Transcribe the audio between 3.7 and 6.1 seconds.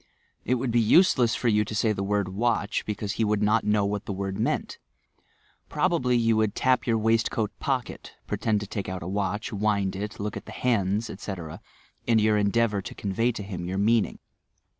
what the word meant. Prob